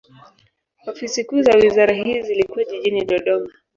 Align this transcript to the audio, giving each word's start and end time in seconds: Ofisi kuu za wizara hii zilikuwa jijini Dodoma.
Ofisi 0.87 1.25
kuu 1.25 1.41
za 1.41 1.51
wizara 1.53 1.93
hii 1.93 2.21
zilikuwa 2.21 2.65
jijini 2.65 3.05
Dodoma. 3.05 3.49